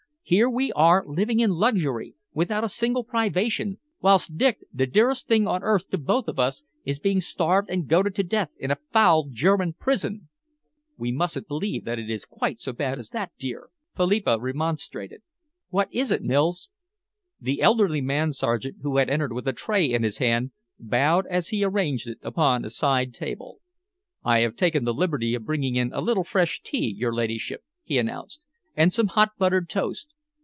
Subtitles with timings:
[0.23, 5.45] Here we are living in luxury, without a single privation, whilst Dick, the dearest thing
[5.45, 8.77] on earth to both of us, is being starved and goaded to death in a
[8.93, 10.29] foul German prison!"
[10.97, 15.21] "We mustn't believe that it's quite so bad as that, dear," Philippa remonstrated.
[15.67, 16.69] "What is it, Mills?"
[17.41, 21.49] The elderly man servant who had entered with a tray in his band, bowed as
[21.49, 23.59] he arranged it upon a side table.
[24.23, 27.97] "I have taken the liberty of bringing in a little fresh tea, your ladyship," he
[27.97, 28.45] announced,
[28.77, 30.13] "and some hot buttered toast.